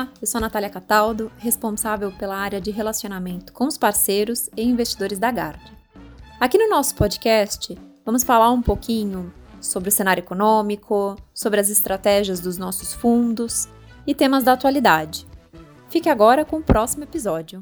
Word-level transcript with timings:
Olá, 0.00 0.08
eu 0.18 0.26
sou 0.26 0.38
a 0.38 0.40
Natália 0.40 0.70
Cataldo, 0.70 1.30
responsável 1.36 2.10
pela 2.12 2.34
área 2.34 2.58
de 2.58 2.70
relacionamento 2.70 3.52
com 3.52 3.66
os 3.66 3.76
parceiros 3.76 4.48
e 4.56 4.62
investidores 4.62 5.18
da 5.18 5.30
Gard. 5.30 5.60
Aqui 6.40 6.56
no 6.56 6.70
nosso 6.70 6.94
podcast, 6.94 7.76
vamos 8.02 8.22
falar 8.22 8.50
um 8.50 8.62
pouquinho 8.62 9.30
sobre 9.60 9.90
o 9.90 9.92
cenário 9.92 10.22
econômico, 10.22 11.16
sobre 11.34 11.60
as 11.60 11.68
estratégias 11.68 12.40
dos 12.40 12.56
nossos 12.56 12.94
fundos 12.94 13.68
e 14.06 14.14
temas 14.14 14.42
da 14.42 14.54
atualidade. 14.54 15.26
Fique 15.90 16.08
agora 16.08 16.46
com 16.46 16.56
o 16.56 16.62
próximo 16.62 17.04
episódio. 17.04 17.60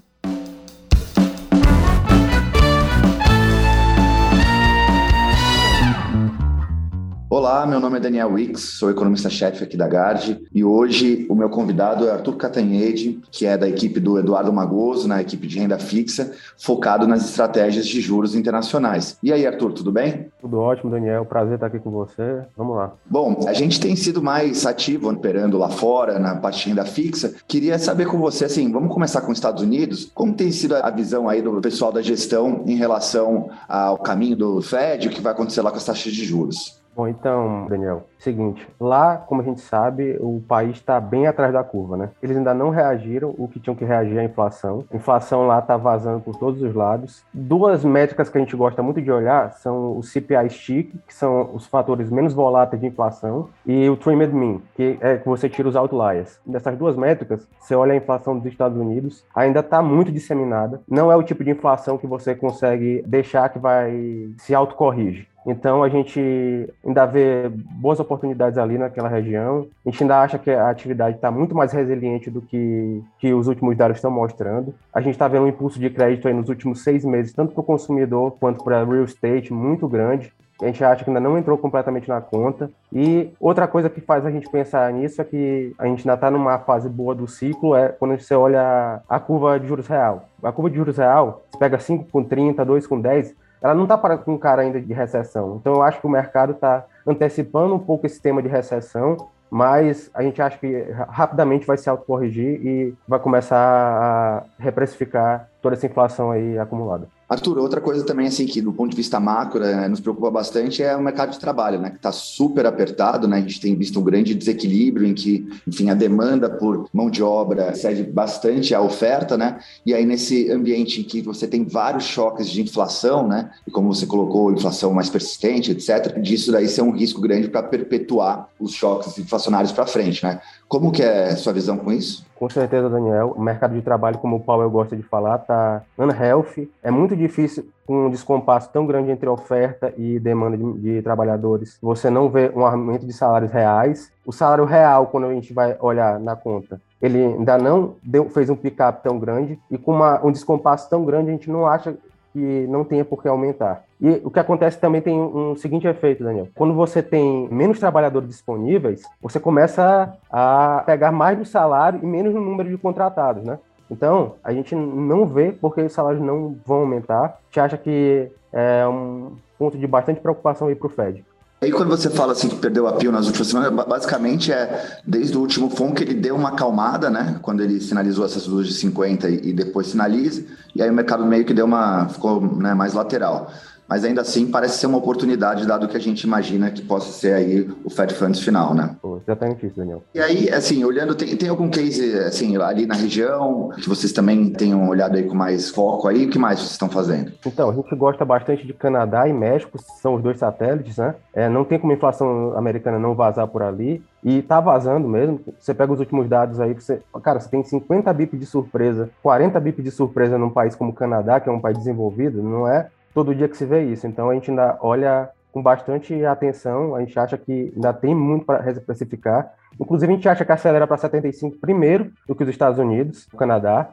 Olá, 7.31 7.67
meu 7.67 7.79
nome 7.79 7.99
é 7.99 8.01
Daniel 8.01 8.33
Wicks, 8.33 8.79
sou 8.79 8.91
economista-chefe 8.91 9.63
aqui 9.63 9.77
da 9.77 9.87
Gard 9.87 10.41
e 10.51 10.65
hoje 10.65 11.27
o 11.29 11.35
meu 11.35 11.51
convidado 11.51 12.09
é 12.09 12.11
Arthur 12.11 12.37
Catanhede, 12.39 13.21
que 13.31 13.45
é 13.45 13.55
da 13.55 13.69
equipe 13.69 14.01
do 14.01 14.19
Eduardo 14.19 14.51
Magoso, 14.51 15.07
na 15.07 15.21
equipe 15.21 15.47
de 15.47 15.59
renda 15.59 15.79
fixa, 15.79 16.33
focado 16.57 17.07
nas 17.07 17.29
estratégias 17.29 17.87
de 17.87 18.01
juros 18.01 18.35
internacionais. 18.35 19.19
E 19.23 19.31
aí, 19.31 19.47
Arthur, 19.47 19.75
tudo 19.75 19.93
bem? 19.93 20.29
Tudo 20.41 20.59
ótimo, 20.59 20.91
Daniel. 20.91 21.27
Prazer 21.27 21.57
estar 21.57 21.67
aqui 21.67 21.79
com 21.79 21.91
você. 21.91 22.41
Vamos 22.57 22.75
lá. 22.75 22.95
Bom, 23.05 23.45
a 23.47 23.53
gente 23.53 23.79
tem 23.79 23.95
sido 23.95 24.23
mais 24.23 24.65
ativo 24.65 25.11
operando 25.11 25.59
lá 25.59 25.69
fora, 25.69 26.19
na 26.19 26.35
parte 26.37 26.63
de 26.63 26.71
renda 26.71 26.87
fixa. 26.87 27.35
Queria 27.47 27.79
saber 27.79 28.07
com 28.07 28.17
você, 28.17 28.47
assim, 28.47 28.73
vamos 28.73 28.91
começar 28.91 29.21
com 29.21 29.31
os 29.31 29.37
Estados 29.37 29.63
Unidos. 29.63 30.11
Como 30.15 30.33
tem 30.33 30.51
sido 30.51 30.77
a 30.77 30.89
visão 30.89 31.29
aí 31.29 31.43
do 31.43 31.61
pessoal 31.61 31.93
da 31.93 32.01
gestão 32.01 32.63
em 32.67 32.77
relação 32.77 33.51
ao 33.69 33.99
caminho 33.99 34.35
do 34.35 34.63
Fed, 34.63 35.09
o 35.09 35.11
que 35.11 35.21
vai 35.21 35.33
acontecer 35.33 35.61
lá 35.61 35.71
com 35.71 35.77
as 35.77 35.85
taxas 35.85 36.11
de 36.11 36.25
juros? 36.25 36.79
Bom, 36.99 37.07
então, 37.07 37.67
Daniel, 37.69 38.09
seguinte, 38.19 38.69
lá, 38.81 39.19
como 39.19 39.41
a 39.41 39.45
gente 39.45 39.61
sabe, 39.61 40.19
o 40.19 40.43
país 40.49 40.73
está 40.73 41.01
bem 41.01 41.29
atrás 41.29 41.53
da 41.53 41.63
curva, 41.63 41.97
né? 41.97 42.11
Eles 42.21 42.37
ainda 42.37 42.53
não 42.53 42.71
reagiram 42.71 43.33
o 43.39 43.47
que 43.47 43.61
tinham 43.61 43.77
que 43.77 43.85
reagir 43.85 44.19
à 44.19 44.25
inflação. 44.25 44.85
A 44.93 44.97
inflação 44.97 45.47
lá 45.47 45.61
está 45.61 45.77
vazando 45.77 46.19
por 46.19 46.35
todos 46.35 46.61
os 46.61 46.75
lados. 46.75 47.23
Duas 47.33 47.85
métricas 47.85 48.29
que 48.29 48.37
a 48.37 48.41
gente 48.41 48.57
gosta 48.57 48.83
muito 48.83 49.01
de 49.01 49.13
olhar 49.13 49.53
são 49.53 49.97
o 49.97 50.03
CPI 50.03 50.51
stick, 50.51 50.93
que 51.07 51.15
são 51.15 51.51
os 51.55 51.69
fatores 51.69 52.11
menos 52.11 52.35
voláteis 52.35 52.83
de 52.83 52.89
inflação, 52.89 53.49
e 53.65 53.89
o 53.89 53.97
trimmed 53.97 54.35
mean, 54.35 54.59
que 54.75 54.99
é 55.01 55.19
que 55.19 55.29
você 55.29 55.49
tira 55.49 55.69
os 55.69 55.77
outliers. 55.77 56.41
Dessas 56.45 56.77
duas 56.77 56.97
métricas, 56.97 57.47
você 57.61 57.77
olha 57.77 57.93
a 57.93 57.97
inflação 57.97 58.37
dos 58.37 58.47
Estados 58.47 58.77
Unidos, 58.77 59.25
ainda 59.33 59.61
está 59.61 59.81
muito 59.81 60.11
disseminada. 60.11 60.81
Não 60.89 61.13
é 61.13 61.15
o 61.15 61.23
tipo 61.23 61.45
de 61.45 61.53
inflação 61.53 61.97
que 61.97 62.09
você 62.09 62.35
consegue 62.35 63.05
deixar 63.07 63.51
que 63.51 63.59
vai 63.61 64.33
se 64.39 64.53
autocorrige. 64.53 65.29
Então 65.49 65.83
a 65.83 65.89
gente 65.89 66.69
ainda 66.85 67.07
vê 67.07 67.49
boas 67.49 67.99
oportunidades 67.99 68.59
ali 68.59 68.77
naquela 68.77 69.09
região. 69.09 69.67
A 69.85 69.91
gente 69.91 70.03
ainda 70.03 70.21
acha 70.21 70.39
que 70.39 70.51
a 70.51 70.69
atividade 70.69 71.17
está 71.17 71.31
muito 71.31 71.55
mais 71.55 71.73
resiliente 71.73 72.31
do 72.31 72.43
que, 72.43 73.03
que 73.19 73.33
os 73.33 73.49
últimos 73.49 73.75
dados 73.75 73.97
estão 73.97 74.11
mostrando. 74.11 74.75
A 74.93 75.01
gente 75.01 75.15
está 75.15 75.27
vendo 75.27 75.45
um 75.45 75.49
impulso 75.49 75.81
de 75.81 75.89
crédito 75.89 76.29
aí 76.29 76.35
nos 76.35 76.51
últimos 76.51 76.85
seis 76.85 77.03
meses, 77.03 77.33
tanto 77.33 77.55
para 77.55 77.63
o 77.63 77.65
consumidor 77.65 78.37
quanto 78.39 78.63
para 78.63 78.85
real 78.85 79.05
estate, 79.05 79.51
muito 79.51 79.89
grande. 79.89 80.31
A 80.61 80.67
gente 80.67 80.85
acha 80.85 81.05
que 81.05 81.09
ainda 81.09 81.21
não 81.21 81.39
entrou 81.39 81.57
completamente 81.57 82.09
na 82.09 82.21
conta. 82.21 82.69
E 82.93 83.31
outra 83.41 83.67
coisa 83.67 83.89
que 83.89 84.01
faz 84.01 84.27
a 84.27 84.31
gente 84.31 84.51
pensar 84.51 84.93
nisso 84.93 85.23
é 85.23 85.25
que 85.25 85.73
a 85.79 85.87
gente 85.87 86.01
ainda 86.01 86.15
está 86.15 86.31
numa 86.31 86.59
fase 86.59 86.89
boa 86.89 87.15
do 87.15 87.27
ciclo, 87.27 87.75
é 87.75 87.89
quando 87.89 88.19
você 88.19 88.35
olha 88.35 89.01
a 89.09 89.21
curva 89.21 89.59
de 89.59 89.67
juros 89.67 89.87
real. 89.87 90.29
A 90.43 90.53
curva 90.53 90.69
de 90.69 90.77
juros 90.77 90.99
real, 90.99 91.45
você 91.49 91.59
pega 91.59 91.79
5 91.79 92.07
com 92.11 92.23
30, 92.25 92.65
2 92.65 92.87
com 92.87 93.01
10, 93.01 93.35
ela 93.61 93.75
não 93.75 93.85
está 93.85 93.99
com 94.19 94.39
cara 94.39 94.63
ainda 94.63 94.81
de 94.81 94.93
recessão. 94.93 95.57
Então, 95.61 95.75
eu 95.75 95.83
acho 95.83 96.01
que 96.01 96.07
o 96.07 96.11
mercado 96.11 96.53
está 96.53 96.85
antecipando 97.07 97.75
um 97.75 97.79
pouco 97.79 98.07
esse 98.07 98.21
tema 98.21 98.43
de 98.43 98.49
recessão, 98.49 99.17
mas 99.51 100.11
a 100.13 100.23
gente 100.23 100.41
acha 100.43 100.59
que 100.59 100.87
rapidamente 101.09 101.67
vai 101.67 101.79
se 101.79 101.89
autocorrigir 101.89 102.61
e 102.65 102.95
vai 103.07 103.19
começar 103.19 103.57
a 103.59 104.43
reprecificar 104.59 105.49
toda 105.61 105.75
essa 105.75 105.87
inflação 105.87 106.31
aí 106.31 106.59
acumulada. 106.59 107.09
Arthur, 107.29 107.59
outra 107.59 107.79
coisa 107.79 108.05
também, 108.05 108.27
assim, 108.27 108.47
que 108.47 108.63
do 108.63 108.73
ponto 108.73 108.91
de 108.91 108.97
vista 108.97 109.21
macro 109.21 109.61
né, 109.61 109.87
nos 109.87 110.01
preocupa 110.01 110.31
bastante 110.31 110.83
é 110.83 110.97
o 110.97 111.03
mercado 111.03 111.31
de 111.31 111.39
trabalho, 111.39 111.79
né, 111.79 111.91
que 111.91 111.97
está 111.97 112.11
super 112.11 112.65
apertado, 112.65 113.29
né, 113.29 113.37
a 113.37 113.41
gente 113.41 113.61
tem 113.61 113.77
visto 113.77 114.01
um 114.01 114.03
grande 114.03 114.35
desequilíbrio 114.35 115.07
em 115.07 115.13
que, 115.13 115.47
enfim, 115.67 115.91
a 115.91 115.95
demanda 115.95 116.49
por 116.49 116.89
mão 116.91 117.11
de 117.11 117.23
obra 117.23 117.75
cede 117.75 118.03
bastante 118.03 118.75
à 118.75 118.81
oferta, 118.81 119.37
né, 119.37 119.59
e 119.85 119.93
aí 119.93 120.07
nesse 120.07 120.51
ambiente 120.51 121.03
em 121.03 121.05
que 121.05 121.21
você 121.21 121.47
tem 121.47 121.67
vários 121.67 122.05
choques 122.05 122.49
de 122.49 122.63
inflação, 122.63 123.29
né, 123.29 123.51
e 123.67 123.71
como 123.71 123.93
você 123.93 124.07
colocou, 124.07 124.51
inflação 124.51 124.95
mais 124.95 125.11
persistente, 125.11 125.73
etc., 125.73 126.19
disso 126.23 126.51
daí 126.51 126.67
ser 126.67 126.81
um 126.81 126.93
risco 126.93 127.21
grande 127.21 127.49
para 127.49 127.63
perpetuar 127.63 128.49
os 128.59 128.73
choques 128.73 129.19
inflacionários 129.19 129.73
para 129.73 129.85
frente, 129.87 130.25
né. 130.25 130.41
Como 130.67 130.91
que 130.91 131.03
é 131.03 131.31
a 131.31 131.37
sua 131.37 131.53
visão 131.53 131.77
com 131.77 131.93
isso? 131.93 132.25
Com 132.39 132.49
certeza, 132.49 132.89
Daniel. 132.89 133.35
O 133.37 133.43
mercado 133.43 133.75
de 133.75 133.83
trabalho, 133.83 134.19
como 134.19 134.37
o 134.37 134.41
Paulo 134.41 134.71
gosta 134.71 134.97
de 134.97 135.03
falar, 135.03 135.37
está 135.37 135.83
unhealthy. 135.99 136.71
É 136.81 136.91
muito 136.91 137.17
difícil 137.17 137.69
com 137.85 138.07
um 138.07 138.11
descompasso 138.11 138.71
tão 138.71 138.87
grande 138.87 139.11
entre 139.11 139.29
oferta 139.29 139.93
e 139.97 140.21
demanda 140.21 140.57
de, 140.57 140.73
de, 140.75 141.03
trabalhadores. 141.03 141.79
Você 141.83 142.09
não 142.09 142.29
vê 142.29 142.53
um 142.55 142.65
aumento 142.65 143.05
de 143.05 143.13
salários 143.13 143.51
reais. 143.51 144.13
O 144.25 144.33
salário 144.33 144.65
real, 144.65 145.09
quando 145.09 145.27
a 145.27 145.35
gente 145.35 145.53
vai 145.53 145.77
olhar 145.81 146.21
na 146.21 146.37
conta, 146.37 146.81
ele 147.03 147.19
ainda 147.19 147.59
não 147.59 147.97
deu, 148.05 148.29
fez 148.29 148.49
um 148.49 148.57
pick-up 148.57 149.03
tão 149.03 149.19
grande 149.19 149.59
e 149.69 149.77
com 149.77 149.93
uma, 149.93 150.25
um 150.25 150.31
descompasso 150.31 150.89
tão 150.89 151.05
grande, 151.05 151.31
a 151.31 151.33
gente 151.33 151.51
não 151.51 151.67
acha 151.67 151.97
que 152.33 152.67
não 152.69 152.85
tenha 152.85 153.05
por 153.05 153.21
que 153.21 153.27
aumentar. 153.27 153.83
E 154.01 154.21
o 154.23 154.31
que 154.31 154.39
acontece 154.39 154.79
também 154.79 155.01
tem 155.01 155.19
um 155.19 155.57
seguinte 155.57 155.87
efeito, 155.87 156.23
Daniel. 156.23 156.49
Quando 156.55 156.73
você 156.73 157.03
tem 157.03 157.49
menos 157.51 157.81
trabalhadores 157.81 158.29
disponíveis, 158.29 159.03
você 159.21 159.41
começa 159.41 160.15
a 160.31 160.83
pegar 160.87 161.11
mais 161.11 161.37
do 161.37 161.45
salário 161.45 161.99
e 162.03 162.07
menos 162.07 162.33
no 162.33 162.41
número 162.41 162.69
de 162.69 162.79
contratados, 162.79 163.43
né? 163.43 163.59
Então, 163.91 164.35
a 164.45 164.53
gente 164.53 164.75
não 164.75 165.27
vê 165.27 165.51
porque 165.51 165.81
os 165.81 165.93
salários 165.93 166.23
não 166.23 166.57
vão 166.65 166.81
aumentar. 166.81 167.25
A 167.25 167.35
gente 167.47 167.61
acha 167.61 167.77
que 167.77 168.31
é 168.53 168.87
um 168.87 169.33
ponto 169.59 169.77
de 169.77 169.87
bastante 169.87 170.21
preocupação 170.21 170.69
aí 170.69 170.77
para 170.77 170.87
o 170.87 170.91
Fed. 170.91 171.25
Aí 171.61 171.73
quando 171.73 171.89
você 171.89 172.09
fala 172.09 172.33
assim 172.33 172.49
que 172.49 172.55
perdeu 172.55 172.87
a 172.87 172.93
pio 172.93 173.11
nas 173.11 173.27
últimas 173.27 173.49
semanas, 173.49 173.87
basicamente 173.89 174.53
é 174.53 175.01
desde 175.05 175.37
o 175.37 175.41
último 175.41 175.69
FOM 175.69 175.93
que 175.93 176.05
ele 176.05 176.15
deu 176.15 176.37
uma 176.37 176.51
acalmada, 176.51 177.11
né? 177.11 177.41
Quando 177.43 177.61
ele 177.65 177.81
sinalizou 177.81 178.25
essas 178.25 178.47
luzes 178.47 178.75
de 178.75 178.79
50 178.79 179.29
e, 179.29 179.53
depois 179.53 179.89
sinaliza, 179.89 180.45
e 180.73 180.81
aí 180.81 180.89
o 180.89 180.93
mercado 180.93 181.27
meio 181.27 181.45
que 181.45 181.53
deu 181.53 181.65
uma. 181.65 182.09
ficou 182.09 182.41
né, 182.41 182.75
mais 182.75 182.95
lateral 182.95 183.51
mas 183.89 184.05
ainda 184.05 184.21
assim 184.21 184.51
parece 184.51 184.79
ser 184.79 184.87
uma 184.87 184.99
oportunidade, 184.99 185.67
dado 185.67 185.89
que 185.89 185.97
a 185.97 186.01
gente 186.01 186.23
imagina 186.23 186.71
que 186.71 186.83
possa 186.83 187.11
ser 187.11 187.33
aí 187.35 187.69
o 187.83 187.89
Fed 187.89 188.13
Funds 188.15 188.41
final, 188.41 188.75
né? 188.75 188.97
exatamente 189.23 189.67
isso, 189.67 189.77
Daniel. 189.77 190.03
E 190.15 190.21
aí, 190.21 190.51
assim, 190.51 190.85
olhando, 190.85 191.15
tem, 191.15 191.35
tem 191.37 191.49
algum 191.49 191.71
case, 191.71 192.19
assim, 192.19 192.57
ali 192.59 192.87
na 192.87 192.95
região, 192.95 193.71
que 193.71 193.89
vocês 193.89 194.13
também 194.13 194.51
tenham 194.51 194.89
olhado 194.89 195.17
aí 195.17 195.23
com 195.23 195.35
mais 195.35 195.71
foco 195.71 196.07
aí, 196.07 196.27
o 196.27 196.31
que 196.31 196.39
mais 196.39 196.59
vocês 196.59 196.73
estão 196.73 196.89
fazendo? 196.89 197.33
Então, 197.47 197.71
a 197.71 197.73
gente 197.73 197.95
gosta 197.97 198.25
bastante 198.25 198.67
de 198.67 198.75
Canadá 198.75 199.27
e 199.27 199.33
México, 199.33 199.79
são 200.01 200.15
os 200.15 200.23
dois 200.23 200.39
satélites, 200.39 200.99
né? 200.99 201.15
É, 201.35 201.49
não 201.49 201.65
tem 201.65 201.79
como 201.79 201.93
a 201.93 201.97
inflação 201.97 202.57
americana 202.57 202.99
não 202.99 203.15
vazar 203.15 203.47
por 203.49 203.63
ali, 203.63 204.03
e 204.23 204.43
tá 204.43 204.61
vazando 204.61 205.09
mesmo. 205.09 205.41
Você 205.59 205.73
pega 205.73 205.93
os 205.93 206.01
últimos 206.01 206.29
dados 206.29 206.61
aí, 206.61 206.75
você, 206.75 207.01
cara, 207.23 207.41
você 207.41 207.49
tem 207.49 207.63
50 207.63 208.13
bip 208.13 208.37
de 208.37 208.47
surpresa, 208.47 209.11
40 209.23 209.59
bip 209.61 209.83
de 209.83 209.91
surpresa 209.91 210.37
num 210.37 210.51
país 210.51 210.75
como 210.75 210.91
o 210.91 210.95
Canadá, 210.95 211.41
que 211.41 211.49
é 211.49 211.53
um 211.53 211.61
país 211.61 211.79
desenvolvido, 211.79 212.43
não 212.43 212.67
é 212.67 212.89
todo 213.15 213.35
dia 213.35 213.49
que 213.49 213.57
se 213.57 213.65
vê 213.65 213.85
isso. 213.85 214.07
Então 214.07 214.31
a 214.31 214.35
gente 214.35 214.51
ainda 214.51 214.79
olha 214.81 215.31
com 215.53 215.63
bastante 215.63 216.25
atenção, 216.25 216.95
a 216.95 217.01
gente 217.01 217.19
acha 217.19 217.37
que 217.39 217.73
ainda 217.75 217.93
tem 217.93 218.15
muito 218.15 218.45
para 218.45 218.61
reprecificar. 218.61 219.53
Inclusive, 219.81 220.13
a 220.13 220.17
gente 220.17 220.29
acha 220.29 220.45
que 220.45 220.53
acelera 220.53 220.87
para 220.87 220.97
75 220.97 221.59
primeiro 221.59 222.13
do 222.27 222.35
que 222.35 222.43
os 222.43 222.49
Estados 222.49 222.79
Unidos, 222.79 223.27
o 223.33 223.37
Canadá. 223.37 223.91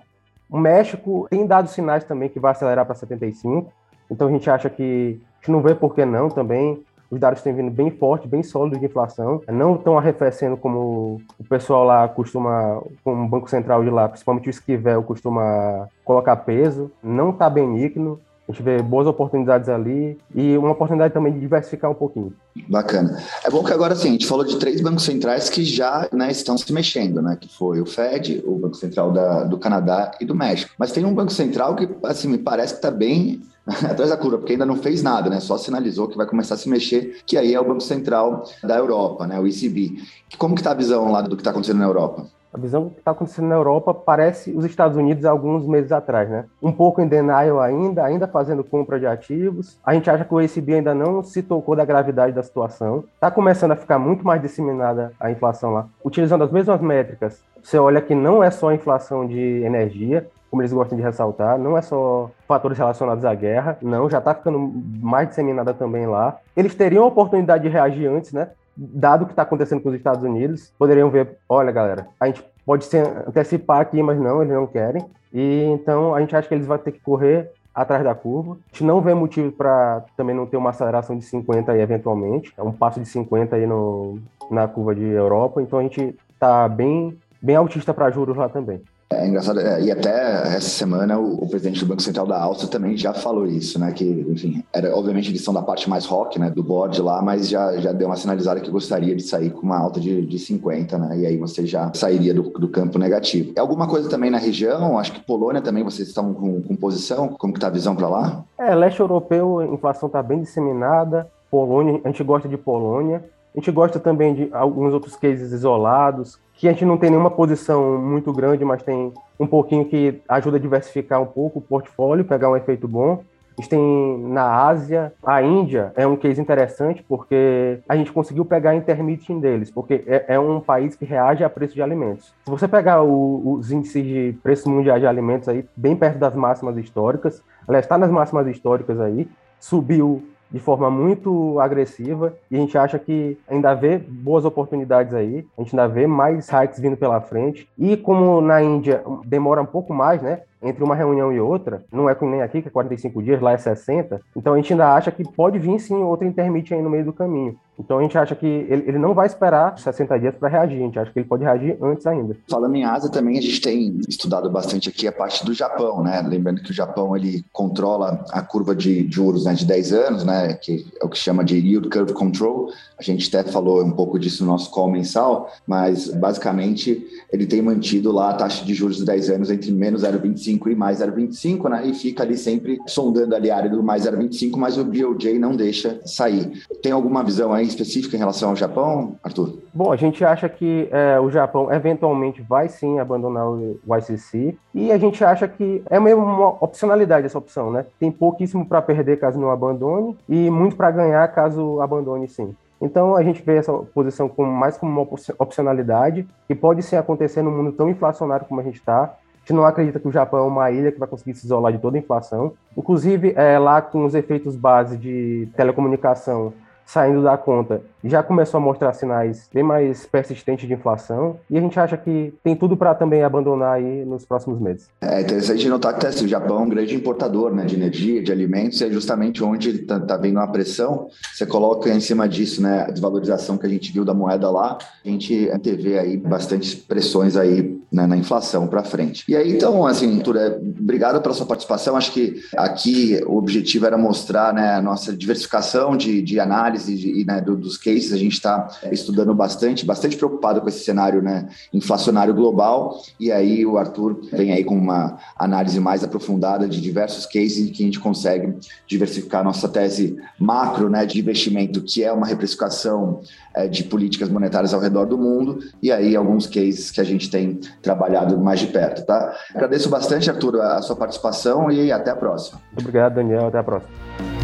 O 0.49 0.57
México 0.57 1.27
tem 1.29 1.45
dado 1.45 1.69
sinais 1.69 2.03
também 2.03 2.29
que 2.29 2.39
vai 2.39 2.51
acelerar 2.51 2.85
para 2.85 2.95
75. 2.95 3.71
Então 4.09 4.27
a 4.27 4.31
gente 4.31 4.49
acha 4.49 4.69
que 4.69 5.19
a 5.21 5.37
gente 5.37 5.51
não 5.51 5.61
vê 5.61 5.73
por 5.73 5.95
que 5.95 6.05
não 6.05 6.29
também. 6.29 6.83
Os 7.09 7.19
dados 7.19 7.41
têm 7.41 7.53
vindo 7.53 7.71
bem 7.71 7.91
forte, 7.91 8.27
bem 8.27 8.43
sólidos 8.43 8.79
de 8.79 8.85
inflação. 8.85 9.41
Não 9.47 9.75
estão 9.75 9.97
arrefecendo 9.97 10.57
como 10.57 11.21
o 11.39 11.43
pessoal 11.47 11.83
lá 11.83 12.07
costuma, 12.07 12.81
como 13.03 13.23
o 13.23 13.27
Banco 13.27 13.49
Central 13.49 13.83
de 13.83 13.89
lá, 13.89 14.09
principalmente 14.09 14.49
o 14.49 14.51
Esquivel, 14.51 15.03
costuma 15.03 15.87
colocar 16.03 16.35
peso. 16.37 16.91
Não 17.03 17.29
está 17.29 17.49
benigno. 17.49 18.19
A 18.47 18.51
gente 18.51 18.61
vê 18.61 18.81
boas 18.81 19.07
oportunidades 19.07 19.69
ali 19.69 20.19
e 20.33 20.55
uma 20.57 20.71
oportunidade 20.71 21.13
também 21.13 21.33
de 21.33 21.39
diversificar 21.39 21.89
um 21.89 21.95
pouquinho. 21.95 22.31
Bacana. 22.69 23.19
É 23.43 23.49
bom 23.49 23.63
que 23.63 23.73
agora 23.73 23.95
sim, 23.95 24.09
a 24.09 24.11
gente 24.11 24.27
falou 24.27 24.45
de 24.45 24.57
três 24.57 24.81
bancos 24.81 25.03
centrais 25.03 25.49
que 25.49 25.63
já 25.63 26.07
né, 26.11 26.29
estão 26.29 26.55
se 26.55 26.71
mexendo, 26.71 27.21
né? 27.23 27.37
Que 27.39 27.49
foi 27.49 27.81
o 27.81 27.85
Fed, 27.85 28.43
o 28.45 28.57
Banco 28.57 28.75
Central 28.75 29.11
da, 29.11 29.43
do 29.43 29.57
Canadá 29.57 30.11
e 30.21 30.25
do 30.25 30.35
México. 30.35 30.71
Mas 30.77 30.91
tem 30.91 31.03
um 31.03 31.13
banco 31.13 31.31
central 31.31 31.75
que, 31.75 31.89
assim, 32.03 32.27
me 32.27 32.37
parece 32.37 32.73
que 32.73 32.79
está 32.79 32.91
bem 32.91 33.41
atrás 33.65 34.11
da 34.11 34.17
curva, 34.17 34.37
porque 34.37 34.53
ainda 34.53 34.65
não 34.65 34.75
fez 34.75 35.01
nada, 35.01 35.27
né? 35.27 35.39
Só 35.39 35.57
sinalizou 35.57 36.07
que 36.07 36.15
vai 36.15 36.27
começar 36.27 36.53
a 36.53 36.57
se 36.57 36.69
mexer, 36.69 37.21
que 37.25 37.37
aí 37.37 37.53
é 37.53 37.59
o 37.59 37.65
Banco 37.65 37.81
Central 37.81 38.47
da 38.63 38.77
Europa, 38.77 39.25
né? 39.25 39.39
O 39.39 39.47
ECB. 39.47 39.97
Como 40.37 40.53
que 40.53 40.61
está 40.61 40.71
a 40.71 40.75
visão 40.75 41.11
lá 41.11 41.21
do 41.21 41.35
que 41.35 41.41
está 41.41 41.49
acontecendo 41.49 41.79
na 41.79 41.85
Europa? 41.85 42.27
A 42.55 42.57
visão 42.57 42.87
que 42.87 42.99
está 42.99 43.11
acontecendo 43.11 43.49
na 43.49 43.55
Europa 43.55 43.93
parece 43.93 44.51
os 44.51 44.63
Estados 44.63 44.95
Unidos 44.95 45.25
alguns 45.25 45.67
meses 45.67 45.91
atrás, 45.91 46.29
né? 46.29 46.45
Um 46.63 46.71
pouco 46.71 47.01
em 47.01 47.07
denial 47.07 47.59
ainda, 47.59 48.01
ainda 48.01 48.29
fazendo 48.29 48.63
compra 48.63 48.97
de 48.97 49.05
ativos. 49.05 49.77
A 49.85 49.93
gente 49.93 50.09
acha 50.09 50.23
que 50.23 50.33
o 50.33 50.39
ECB 50.39 50.75
ainda 50.75 50.95
não 50.95 51.21
se 51.21 51.43
tocou 51.43 51.75
da 51.75 51.83
gravidade 51.83 52.31
da 52.31 52.41
situação. 52.41 53.03
Está 53.13 53.29
começando 53.29 53.73
a 53.73 53.75
ficar 53.75 53.99
muito 53.99 54.25
mais 54.25 54.41
disseminada 54.41 55.11
a 55.19 55.29
inflação 55.29 55.73
lá. 55.73 55.87
Utilizando 56.01 56.45
as 56.45 56.51
mesmas 56.51 56.79
métricas, 56.79 57.43
você 57.61 57.77
olha 57.77 57.99
que 57.99 58.15
não 58.15 58.41
é 58.41 58.49
só 58.49 58.69
a 58.69 58.75
inflação 58.75 59.27
de 59.27 59.61
energia, 59.65 60.25
como 60.49 60.61
eles 60.61 60.71
gostam 60.71 60.97
de 60.97 61.03
ressaltar, 61.03 61.59
não 61.59 61.77
é 61.77 61.81
só 61.81 62.31
fatores 62.47 62.77
relacionados 62.77 63.25
à 63.25 63.35
guerra, 63.35 63.77
não, 63.81 64.09
já 64.09 64.19
está 64.19 64.33
ficando 64.33 64.71
mais 65.01 65.27
disseminada 65.27 65.73
também 65.73 66.05
lá. 66.07 66.37
Eles 66.55 66.73
teriam 66.73 67.03
a 67.03 67.07
oportunidade 67.07 67.63
de 67.63 67.69
reagir 67.69 68.07
antes, 68.07 68.31
né? 68.31 68.51
Dado 68.75 69.23
o 69.23 69.25
que 69.25 69.33
está 69.33 69.43
acontecendo 69.43 69.81
com 69.81 69.89
os 69.89 69.95
Estados 69.95 70.23
Unidos, 70.23 70.73
poderiam 70.77 71.09
ver, 71.09 71.37
olha, 71.47 71.71
galera, 71.71 72.07
a 72.19 72.27
gente 72.27 72.43
pode 72.65 72.85
se 72.85 72.97
antecipar 72.97 73.81
aqui, 73.81 74.01
mas 74.01 74.19
não, 74.19 74.41
eles 74.41 74.53
não 74.53 74.67
querem. 74.67 75.05
E 75.33 75.63
então 75.65 76.15
a 76.15 76.19
gente 76.19 76.35
acha 76.35 76.47
que 76.47 76.53
eles 76.53 76.65
vão 76.67 76.77
ter 76.77 76.91
que 76.91 76.99
correr 76.99 77.51
atrás 77.73 78.03
da 78.03 78.15
curva. 78.15 78.53
A 78.53 78.67
gente 78.71 78.83
não 78.83 79.01
vê 79.01 79.13
motivo 79.13 79.51
para 79.51 80.03
também 80.15 80.35
não 80.35 80.45
ter 80.45 80.57
uma 80.57 80.69
aceleração 80.69 81.17
de 81.17 81.25
50 81.25 81.71
aí 81.71 81.81
eventualmente, 81.81 82.53
é 82.57 82.63
um 82.63 82.71
passo 82.71 82.99
de 82.99 83.07
50 83.07 83.55
aí 83.55 83.67
no, 83.67 84.19
na 84.49 84.67
curva 84.67 84.95
de 84.95 85.05
Europa, 85.05 85.61
então 85.61 85.79
a 85.79 85.83
gente 85.83 86.15
está 86.33 86.67
bem 86.69 87.17
bem 87.41 87.55
autista 87.55 87.93
para 87.93 88.09
juros 88.09 88.35
lá 88.35 88.49
também. 88.49 88.81
É 89.23 89.27
engraçado, 89.27 89.59
é, 89.59 89.81
e 89.81 89.91
até 89.91 90.55
essa 90.55 90.69
semana 90.69 91.17
o, 91.17 91.43
o, 91.43 91.49
presidente 91.49 91.79
do 91.79 91.85
Banco 91.85 92.01
Central 92.01 92.25
da 92.25 92.41
Áustria 92.41 92.69
também 92.69 92.97
já 92.97 93.13
falou 93.13 93.45
isso, 93.45 93.79
né? 93.79 93.91
Que, 93.91 94.03
enfim, 94.29 94.63
era 94.73 94.95
obviamente 94.95 95.29
eles 95.29 95.43
são 95.43 95.53
da 95.53 95.61
parte 95.61 95.89
mais 95.89 96.05
rock, 96.05 96.39
né? 96.39 96.49
Do 96.49 96.63
board 96.63 97.01
lá, 97.01 97.21
mas 97.21 97.49
já, 97.49 97.77
já 97.77 97.91
deu 97.91 98.07
uma 98.07 98.15
sinalizada 98.15 98.59
que 98.59 98.69
gostaria 98.69 99.15
de 99.15 99.23
sair 99.23 99.49
com 99.51 99.61
uma 99.61 99.77
alta 99.77 99.99
de, 99.99 100.25
de 100.25 100.39
50, 100.39 100.97
né? 100.97 101.19
E 101.19 101.25
aí 101.25 101.37
você 101.37 101.65
já 101.65 101.91
sairia 101.93 102.33
do, 102.33 102.43
do 102.43 102.67
campo 102.67 102.97
negativo. 102.99 103.53
É 103.55 103.59
alguma 103.59 103.87
coisa 103.87 104.09
também 104.09 104.29
na 104.29 104.37
região? 104.37 104.97
Acho 104.97 105.13
que 105.13 105.19
Polônia 105.19 105.61
também 105.61 105.83
vocês 105.83 106.07
estão 106.07 106.33
com, 106.33 106.61
com 106.61 106.75
posição? 106.75 107.29
Como 107.29 107.53
que 107.53 107.59
tá 107.59 107.67
a 107.67 107.71
visão 107.71 107.95
para 107.95 108.07
lá? 108.07 108.43
É, 108.57 108.73
leste 108.75 108.99
europeu, 108.99 109.59
a 109.59 109.65
inflação 109.65 110.07
está 110.07 110.21
bem 110.21 110.41
disseminada. 110.41 111.27
Polônia, 111.49 112.01
a 112.03 112.07
gente 112.07 112.23
gosta 112.23 112.49
de 112.49 112.57
Polônia. 112.57 113.23
A 113.55 113.59
gente 113.59 113.71
gosta 113.71 114.01
também 114.01 114.33
de 114.33 114.49
alguns 114.51 114.93
outros 114.93 115.15
cases 115.15 115.53
isolados, 115.53 116.37
que 116.55 116.67
a 116.67 116.71
gente 116.73 116.83
não 116.83 116.97
tem 116.97 117.09
nenhuma 117.09 117.31
posição 117.31 117.97
muito 118.01 118.33
grande, 118.33 118.65
mas 118.65 118.83
tem 118.83 119.13
um 119.39 119.47
pouquinho 119.47 119.85
que 119.85 120.21
ajuda 120.27 120.57
a 120.57 120.59
diversificar 120.59 121.21
um 121.21 121.25
pouco 121.25 121.59
o 121.59 121.61
portfólio, 121.61 122.25
pegar 122.25 122.49
um 122.49 122.57
efeito 122.57 122.85
bom. 122.85 123.23
A 123.57 123.61
gente 123.61 123.69
tem 123.69 124.19
na 124.27 124.67
Ásia, 124.67 125.13
a 125.25 125.41
Índia 125.41 125.93
é 125.95 126.05
um 126.05 126.17
case 126.17 126.41
interessante 126.41 127.01
porque 127.07 127.79
a 127.87 127.95
gente 127.95 128.11
conseguiu 128.11 128.43
pegar 128.43 128.71
a 128.71 128.75
intermittent 128.75 129.39
deles, 129.39 129.71
porque 129.71 130.03
é, 130.05 130.25
é, 130.27 130.39
um 130.39 130.59
país 130.59 130.93
que 130.93 131.05
reage 131.05 131.41
a 131.41 131.49
preço 131.49 131.73
de 131.73 131.81
alimentos. 131.81 132.33
Se 132.43 132.51
você 132.51 132.67
pegar 132.67 133.03
o, 133.03 133.53
os 133.53 133.71
índices 133.71 134.03
de 134.03 134.37
preço 134.43 134.69
mundial 134.69 134.99
de 134.99 135.07
alimentos 135.07 135.47
aí, 135.47 135.63
bem 135.77 135.95
perto 135.95 136.19
das 136.19 136.35
máximas 136.35 136.75
históricas, 136.75 137.41
ela 137.65 137.79
está 137.79 137.97
nas 137.97 138.11
máximas 138.11 138.45
históricas 138.47 138.99
aí, 138.99 139.25
subiu 139.57 140.21
de 140.51 140.59
forma 140.59 140.89
muito 140.89 141.59
agressiva 141.59 142.33
e 142.49 142.55
a 142.55 142.59
gente 142.59 142.77
acha 142.77 142.99
que 142.99 143.37
ainda 143.47 143.73
vê 143.73 143.97
boas 143.97 144.45
oportunidades 144.45 145.13
aí, 145.13 145.45
a 145.57 145.61
gente 145.61 145.77
ainda 145.77 145.87
vê 145.91 146.07
mais 146.07 146.47
hikes 146.49 146.79
vindo 146.79 146.97
pela 146.97 147.19
frente. 147.21 147.67
E 147.77 147.97
como 147.97 148.41
na 148.41 148.61
Índia 148.61 149.03
demora 149.25 149.61
um 149.61 149.65
pouco 149.65 149.93
mais, 149.93 150.21
né? 150.21 150.41
Entre 150.65 150.83
uma 150.83 150.95
reunião 150.95 151.31
e 151.31 151.39
outra, 151.39 151.83
não 151.91 152.09
é 152.09 152.15
como 152.15 152.31
nem 152.31 152.41
aqui, 152.41 152.61
que 152.61 152.67
é 152.67 152.71
45 152.71 153.21
dias, 153.21 153.41
lá 153.41 153.53
é 153.53 153.57
60, 153.57 154.21
então 154.35 154.53
a 154.53 154.57
gente 154.57 154.73
ainda 154.73 154.93
acha 154.93 155.11
que 155.11 155.23
pode 155.23 155.59
vir 155.59 155.79
sim 155.79 155.95
outro 155.95 156.27
intermite 156.27 156.73
aí 156.73 156.81
no 156.81 156.89
meio 156.89 157.05
do 157.05 157.13
caminho. 157.13 157.55
Então 157.77 157.99
a 157.99 158.01
gente 158.01 158.17
acha 158.17 158.35
que 158.35 158.45
ele, 158.45 158.85
ele 158.87 158.97
não 158.97 159.13
vai 159.13 159.27
esperar 159.27 159.77
60 159.77 160.19
dias 160.19 160.35
para 160.35 160.47
reagir, 160.47 160.77
a 160.77 160.85
gente 160.85 160.99
acha 160.99 161.11
que 161.11 161.19
ele 161.19 161.27
pode 161.27 161.43
reagir 161.43 161.77
antes 161.81 162.05
ainda. 162.07 162.35
Falando 162.49 162.75
em 162.75 162.85
Ásia 162.85 163.11
também, 163.11 163.37
a 163.37 163.41
gente 163.41 163.59
tem 163.59 163.99
estudado 164.07 164.49
bastante 164.49 164.89
aqui 164.89 165.07
a 165.07 165.11
parte 165.11 165.45
do 165.45 165.53
Japão, 165.53 166.01
né? 166.01 166.21
Lembrando 166.21 166.61
que 166.61 166.71
o 166.71 166.73
Japão 166.73 167.15
ele 167.15 167.43
controla 167.51 168.23
a 168.31 168.41
curva 168.41 168.75
de 168.75 169.09
juros 169.11 169.45
né, 169.45 169.53
de 169.53 169.65
10 169.65 169.93
anos, 169.93 170.23
né? 170.23 170.53
Que 170.53 170.85
é 171.01 171.05
o 171.05 171.09
que 171.09 171.17
chama 171.17 171.43
de 171.43 171.57
Yield 171.57 171.89
Curve 171.89 172.13
Control. 172.13 172.69
A 172.97 173.03
gente 173.03 173.35
até 173.35 173.49
falou 173.51 173.83
um 173.83 173.91
pouco 173.91 174.17
disso 174.17 174.45
no 174.45 174.51
nosso 174.51 174.71
call 174.71 174.89
mensal, 174.89 175.51
mas 175.67 176.07
basicamente 176.07 177.05
ele 177.31 177.45
tem 177.45 177.61
mantido 177.61 178.11
lá 178.11 178.29
a 178.29 178.33
taxa 178.33 178.63
de 178.63 178.73
juros 178.73 178.97
de 178.97 179.05
10 179.05 179.29
anos 179.31 179.51
entre 179.51 179.71
menos 179.71 180.03
0,25 180.03 180.54
0,25 180.55 180.71
e 180.71 180.75
mais 180.75 180.99
0,25, 180.99 181.69
né? 181.69 181.85
E 181.85 181.93
fica 181.93 182.23
ali 182.23 182.37
sempre 182.37 182.79
sondando 182.85 183.35
ali 183.35 183.51
a 183.51 183.57
área 183.57 183.69
do 183.69 183.83
mais 183.83 184.05
0,25, 184.05 184.57
mas 184.57 184.77
o 184.77 184.83
BOJ 184.83 185.39
não 185.39 185.55
deixa 185.55 185.99
sair. 186.05 186.63
Tem 186.81 186.91
alguma 186.91 187.23
visão 187.23 187.53
aí 187.53 187.65
específica 187.65 188.15
em 188.15 188.19
relação 188.19 188.49
ao 188.49 188.55
Japão, 188.55 189.15
Arthur? 189.23 189.59
Bom, 189.73 189.91
a 189.91 189.95
gente 189.95 190.23
acha 190.23 190.47
que 190.47 190.87
é, 190.91 191.19
o 191.19 191.29
Japão 191.29 191.71
eventualmente 191.71 192.41
vai 192.41 192.69
sim 192.69 192.99
abandonar 192.99 193.47
o 193.47 193.77
ICC 193.97 194.57
e 194.73 194.91
a 194.91 194.97
gente 194.97 195.23
acha 195.23 195.47
que 195.47 195.83
é 195.89 195.99
mesmo 195.99 196.23
uma 196.23 196.49
opcionalidade 196.63 197.25
essa 197.25 197.37
opção, 197.37 197.71
né? 197.71 197.85
Tem 197.99 198.11
pouquíssimo 198.11 198.65
para 198.65 198.81
perder 198.81 199.19
caso 199.19 199.39
não 199.39 199.51
abandone 199.51 200.15
e 200.27 200.49
muito 200.49 200.75
para 200.75 200.91
ganhar 200.91 201.27
caso 201.29 201.81
abandone 201.81 202.27
sim. 202.27 202.55
Então 202.81 203.15
a 203.15 203.23
gente 203.23 203.41
vê 203.41 203.57
essa 203.57 203.73
posição 203.73 204.27
como, 204.27 204.51
mais 204.51 204.77
como 204.77 204.91
uma 204.91 205.07
opcionalidade 205.39 206.27
que 206.47 206.53
pode 206.53 206.83
sim 206.83 206.95
acontecer 206.95 207.41
num 207.41 207.51
mundo 207.51 207.71
tão 207.71 207.89
inflacionário 207.89 208.45
como 208.45 208.61
a 208.61 208.63
gente 208.63 208.75
está, 208.75 209.15
gente 209.45 209.53
não 209.53 209.63
acredita 209.63 209.99
que 209.99 210.07
o 210.07 210.11
Japão 210.11 210.39
é 210.39 210.47
uma 210.47 210.71
ilha 210.71 210.91
que 210.91 210.97
vai 210.97 211.07
conseguir 211.07 211.35
se 211.35 211.45
isolar 211.45 211.71
de 211.71 211.77
toda 211.77 211.95
a 211.95 211.99
inflação. 211.99 212.53
Inclusive, 212.75 213.33
é, 213.35 213.59
lá 213.59 213.79
com 213.79 214.03
os 214.03 214.15
efeitos 214.15 214.55
base 214.55 214.97
de 214.97 215.47
telecomunicação 215.55 216.51
saindo 216.85 217.23
da 217.23 217.37
conta, 217.37 217.81
já 218.03 218.21
começou 218.21 218.59
a 218.59 218.61
mostrar 218.61 218.93
sinais 218.93 219.49
bem 219.51 219.63
mais 219.63 220.05
persistentes 220.05 220.67
de 220.67 220.73
inflação 220.73 221.37
e 221.49 221.57
a 221.57 221.61
gente 221.61 221.79
acha 221.79 221.97
que 221.97 222.33
tem 222.43 222.55
tudo 222.55 222.77
para 222.77 222.93
também 222.93 223.23
abandonar 223.23 223.73
aí 223.73 224.05
nos 224.05 224.23
próximos 224.23 224.59
meses. 224.59 224.87
É 225.01 225.21
interessante 225.21 225.67
notar 225.67 225.97
que 225.97 226.05
assim, 226.05 226.25
o 226.25 226.27
Japão 226.27 226.59
é 226.59 226.61
um 226.61 226.69
grande 226.69 226.95
importador 226.95 227.53
né, 227.53 227.65
de 227.65 227.75
energia, 227.75 228.21
de 228.21 228.31
alimentos, 228.31 228.79
e 228.79 228.85
é 228.85 228.91
justamente 228.91 229.43
onde 229.43 229.71
está 229.71 229.99
tá 229.99 230.17
vendo 230.17 230.37
uma 230.37 230.47
pressão, 230.47 231.07
você 231.33 231.45
coloca 231.45 231.89
em 231.89 231.99
cima 231.99 232.29
disso 232.29 232.61
né, 232.61 232.85
a 232.87 232.91
desvalorização 232.91 233.57
que 233.57 233.65
a 233.65 233.69
gente 233.69 233.91
viu 233.91 234.05
da 234.05 234.13
moeda 234.13 234.49
lá, 234.51 234.77
a 235.03 235.07
gente 235.07 235.49
teve 235.63 235.97
aí 235.97 236.15
bastante 236.15 236.75
pressões 236.77 237.35
aí 237.35 237.79
né, 237.91 238.05
na 238.05 238.17
inflação 238.17 238.67
para 238.67 238.83
frente. 238.83 239.23
E 239.27 239.35
aí, 239.35 239.53
então, 239.53 239.85
assim, 239.85 240.17
Arthur, 240.17 240.35
é, 240.37 240.47
obrigado 240.57 241.21
pela 241.21 241.33
sua 241.33 241.45
participação, 241.45 241.95
acho 241.95 242.11
que 242.11 242.35
aqui 242.55 243.19
o 243.25 243.37
objetivo 243.37 243.85
era 243.85 243.97
mostrar 243.97 244.53
né, 244.53 244.75
a 244.75 244.81
nossa 244.81 245.15
diversificação 245.15 245.97
de, 245.97 246.21
de 246.21 246.39
análise 246.39 246.74
de, 246.83 247.25
né, 247.25 247.41
do, 247.41 247.55
dos 247.55 247.77
cases 247.77 248.11
a 248.11 248.17
gente 248.17 248.33
está 248.33 248.67
estudando 248.91 249.33
bastante, 249.33 249.85
bastante 249.85 250.17
preocupado 250.17 250.61
com 250.61 250.67
esse 250.67 250.83
cenário 250.83 251.21
né, 251.21 251.47
inflacionário 251.73 252.33
global, 252.33 253.01
e 253.19 253.31
aí 253.31 253.65
o 253.65 253.77
Arthur 253.77 254.19
vem 254.31 254.51
aí 254.51 254.63
com 254.63 254.75
uma 254.75 255.17
análise 255.37 255.79
mais 255.79 256.03
aprofundada 256.03 256.67
de 256.67 256.81
diversos 256.81 257.25
cases 257.25 257.71
que 257.71 257.83
a 257.83 257.85
gente 257.85 257.99
consegue 257.99 258.55
diversificar 258.87 259.43
nossa 259.43 259.67
tese 259.69 260.17
macro 260.39 260.89
né, 260.89 261.05
de 261.05 261.19
investimento, 261.19 261.81
que 261.81 262.03
é 262.03 262.11
uma 262.11 262.27
reprecificação 262.27 263.21
é, 263.55 263.67
de 263.67 263.83
políticas 263.83 264.29
monetárias 264.29 264.73
ao 264.73 264.79
redor 264.79 265.05
do 265.05 265.17
mundo, 265.17 265.59
e 265.81 265.91
aí 265.91 266.15
alguns 266.15 266.47
cases 266.47 266.91
que 266.91 266.99
a 266.99 267.03
gente 267.03 267.29
tem 267.29 267.59
trabalhado 267.81 268.37
mais 268.37 268.59
de 268.59 268.67
perto. 268.67 269.05
Tá? 269.05 269.35
Agradeço 269.53 269.89
bastante, 269.89 270.29
Arthur, 270.29 270.61
a 270.61 270.81
sua 270.81 270.95
participação 270.95 271.71
e 271.71 271.91
até 271.91 272.11
a 272.11 272.15
próxima. 272.15 272.61
Muito 272.71 272.87
obrigado, 272.87 273.15
Daniel. 273.15 273.47
Até 273.47 273.59
a 273.59 273.63
próxima. 273.63 274.34